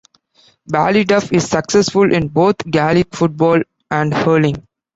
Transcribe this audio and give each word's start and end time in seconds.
Ballyduff 0.67 1.31
is 1.31 1.47
successful 1.47 2.11
in 2.11 2.27
both 2.29 2.55
Gaelic 2.71 3.13
Football 3.15 3.61
and 3.91 4.11
Hurling. 4.11 4.65